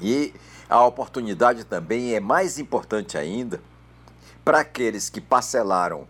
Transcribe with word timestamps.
E 0.00 0.34
a 0.68 0.84
oportunidade 0.84 1.64
também 1.64 2.14
é 2.14 2.20
mais 2.20 2.58
importante 2.58 3.16
ainda 3.16 3.60
para 4.44 4.60
aqueles 4.60 5.08
que 5.08 5.20
parcelaram 5.20 6.08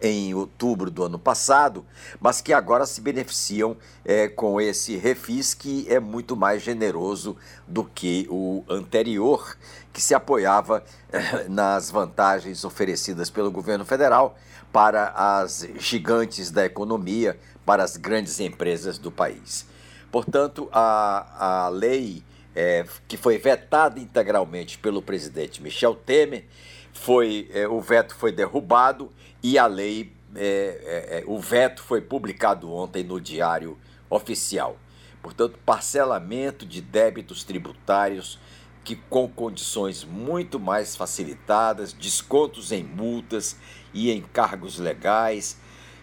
em 0.00 0.34
outubro 0.34 0.90
do 0.90 1.04
ano 1.04 1.18
passado, 1.18 1.84
mas 2.20 2.40
que 2.40 2.52
agora 2.52 2.86
se 2.86 3.00
beneficiam 3.00 3.76
é, 4.04 4.28
com 4.28 4.60
esse 4.60 4.96
refis 4.96 5.54
que 5.54 5.86
é 5.88 6.00
muito 6.00 6.36
mais 6.36 6.62
generoso 6.62 7.36
do 7.66 7.84
que 7.84 8.26
o 8.30 8.64
anterior, 8.68 9.56
que 9.92 10.00
se 10.00 10.14
apoiava 10.14 10.82
é, 11.12 11.48
nas 11.48 11.90
vantagens 11.90 12.64
oferecidas 12.64 13.30
pelo 13.30 13.50
governo 13.50 13.84
federal 13.84 14.36
para 14.72 15.12
as 15.16 15.66
gigantes 15.78 16.50
da 16.50 16.64
economia, 16.64 17.38
para 17.66 17.82
as 17.82 17.96
grandes 17.96 18.40
empresas 18.40 18.98
do 18.98 19.10
país. 19.10 19.66
Portanto, 20.10 20.68
a, 20.72 21.64
a 21.66 21.68
lei 21.68 22.22
é, 22.54 22.84
que 23.06 23.16
foi 23.16 23.38
vetada 23.38 24.00
integralmente 24.00 24.78
pelo 24.78 25.00
presidente 25.00 25.62
Michel 25.62 25.94
Temer, 25.94 26.44
foi, 26.92 27.48
é, 27.52 27.66
o 27.68 27.80
veto 27.80 28.14
foi 28.14 28.32
derrubado 28.32 29.12
e 29.42 29.58
a 29.58 29.66
lei, 29.66 30.12
é, 30.34 30.40
é, 30.40 31.18
é, 31.20 31.24
o 31.26 31.38
veto 31.38 31.82
foi 31.82 32.00
publicado 32.00 32.72
ontem 32.72 33.02
no 33.02 33.20
Diário 33.20 33.78
Oficial. 34.08 34.76
Portanto, 35.22 35.58
parcelamento 35.64 36.64
de 36.64 36.80
débitos 36.80 37.44
tributários 37.44 38.38
que 38.82 38.96
com 38.96 39.28
condições 39.28 40.04
muito 40.04 40.58
mais 40.58 40.96
facilitadas, 40.96 41.92
descontos 41.92 42.72
em 42.72 42.82
multas 42.82 43.56
e 43.92 44.10
em 44.10 44.22
cargos 44.22 44.78
legais, 44.78 45.58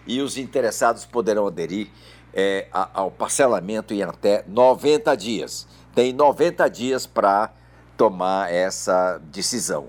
e 0.06 0.20
os 0.20 0.38
interessados 0.38 1.04
poderão 1.04 1.46
aderir 1.46 1.88
é, 2.32 2.68
ao 2.72 3.10
parcelamento 3.10 3.92
em 3.92 4.02
até 4.02 4.44
90 4.46 5.14
dias. 5.16 5.66
Tem 5.94 6.12
90 6.12 6.68
dias 6.68 7.06
para 7.06 7.52
tomar 7.96 8.52
essa 8.52 9.18
decisão. 9.18 9.88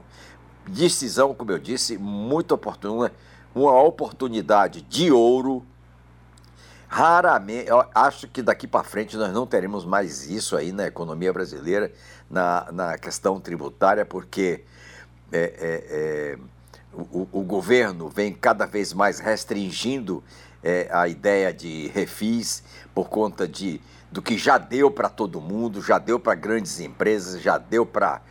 Decisão, 0.69 1.34
como 1.34 1.52
eu 1.52 1.59
disse, 1.59 1.97
muito 1.97 2.53
oportuna, 2.53 3.12
uma 3.53 3.81
oportunidade 3.81 4.81
de 4.81 5.12
ouro. 5.12 5.66
Raramente, 6.88 7.69
eu 7.69 7.85
acho 7.94 8.28
que 8.28 8.41
daqui 8.41 8.66
para 8.66 8.84
frente 8.84 9.16
nós 9.18 9.31
não 9.34 9.46
teremos 9.46 9.85
mais 9.85 10.30
isso 10.30 10.56
aí 10.56 10.72
na 10.72 10.88
economia 10.88 11.31
brasileira, 11.31 11.91
na, 12.30 12.72
na 12.72 12.97
questão 12.97 13.40
tributária, 13.40 14.06
porque 14.06 14.63
é, 15.31 15.38
é, 15.38 16.35
é, 16.38 16.38
o, 16.94 17.28
o, 17.31 17.44
governo 17.44 18.09
vem 18.09 18.34
cada 18.34 18.66
vez 18.66 18.94
mais 18.94 19.19
restringindo 19.19 20.24
é, 20.64 20.88
a 20.92 21.08
ideia 21.08 21.53
de 21.53 21.88
refis 21.90 22.64
por 22.94 23.09
conta 23.09 23.47
de 23.47 23.81
do 24.12 24.22
que 24.22 24.38
já 24.38 24.58
deu 24.58 24.90
para 24.90 25.08
todo 25.08 25.40
mundo, 25.40 25.81
já 25.81 26.00
deu 26.00 26.20
para 26.20 26.34
grandes 26.34 26.80
empresas, 26.80 27.42
já 27.42 27.58
deu 27.58 27.86
para 27.86 28.22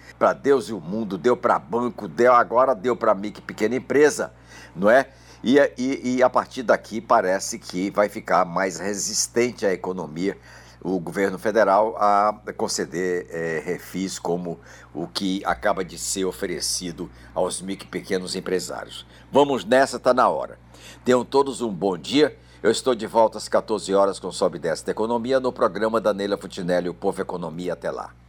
Deus 0.43 0.69
e 0.69 0.72
o 0.72 0.81
mundo, 0.81 1.17
deu 1.17 1.37
para 1.37 1.56
banco, 1.59 2.09
deu 2.09 2.33
agora 2.33 2.75
deu 2.75 2.97
para 2.97 3.15
micro 3.15 3.43
pequena 3.43 3.77
empresa, 3.77 4.33
não 4.75 4.91
é? 4.91 5.09
E, 5.43 5.56
e, 5.78 6.17
e 6.17 6.22
a 6.22 6.28
partir 6.28 6.65
daqui 6.65 7.00
parece 7.00 7.61
que 7.61 7.91
vai 7.91 8.09
ficar 8.09 8.44
mais 8.44 8.81
resistente 8.81 9.65
à 9.65 9.72
economia 9.72 10.37
o 10.83 10.99
governo 10.99 11.39
federal 11.39 11.97
a 11.99 12.41
conceder 12.56 13.27
é, 13.31 13.62
refis 13.65 14.19
como 14.19 14.59
o 14.94 15.06
que 15.06 15.43
acaba 15.44 15.84
de 15.84 15.99
ser 15.99 16.25
oferecido 16.25 17.11
aos 17.34 17.61
micro 17.61 17.87
e 17.87 17.91
pequenos 17.91 18.37
empresários. 18.37 19.06
Vamos 19.31 19.65
nessa, 19.65 19.97
está 19.97 20.15
na 20.15 20.28
hora. 20.28 20.59
Tenham 21.05 21.25
todos 21.25 21.61
um 21.61 21.72
bom 21.72 21.97
dia. 21.97 22.37
Eu 22.62 22.71
estou 22.71 22.94
de 22.94 23.06
volta 23.06 23.38
às 23.38 23.49
14 23.49 23.94
horas 23.94 24.19
com 24.19 24.33
Sobe 24.33 24.59
Desta 24.59 24.91
Economia 24.91 25.38
no 25.38 25.53
programa 25.53 26.00
da 26.00 26.12
Neila 26.12 26.37
Futinelli, 26.37 26.88
o 26.88 26.94
Povo 26.94 27.21
Economia. 27.21 27.75
Até 27.75 27.91
lá. 27.91 28.12